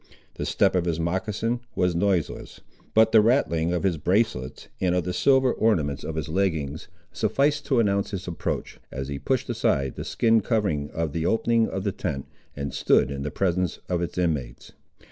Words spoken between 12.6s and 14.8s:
stood in the presence of its inmates.